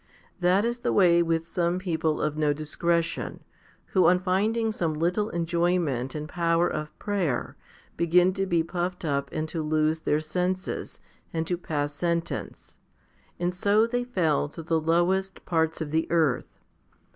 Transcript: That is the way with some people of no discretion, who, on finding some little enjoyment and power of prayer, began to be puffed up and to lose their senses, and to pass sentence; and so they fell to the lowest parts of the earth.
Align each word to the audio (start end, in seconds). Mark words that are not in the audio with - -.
That 0.39 0.65
is 0.65 0.79
the 0.79 0.91
way 0.91 1.21
with 1.21 1.47
some 1.47 1.77
people 1.77 2.21
of 2.23 2.35
no 2.35 2.53
discretion, 2.53 3.43
who, 3.93 4.07
on 4.07 4.17
finding 4.17 4.71
some 4.71 4.95
little 4.95 5.29
enjoyment 5.29 6.15
and 6.15 6.27
power 6.27 6.67
of 6.67 6.97
prayer, 6.97 7.55
began 7.97 8.33
to 8.33 8.47
be 8.47 8.63
puffed 8.63 9.05
up 9.05 9.29
and 9.31 9.47
to 9.49 9.61
lose 9.61 9.99
their 9.99 10.19
senses, 10.19 10.99
and 11.31 11.45
to 11.45 11.55
pass 11.55 11.93
sentence; 11.93 12.79
and 13.39 13.53
so 13.53 13.85
they 13.85 14.03
fell 14.03 14.49
to 14.49 14.63
the 14.63 14.81
lowest 14.81 15.45
parts 15.45 15.81
of 15.81 15.91
the 15.91 16.09
earth. 16.09 16.57